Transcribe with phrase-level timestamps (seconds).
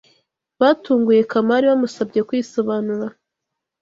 [0.59, 3.07] Batunguye Kamari bamusabye kwisobanura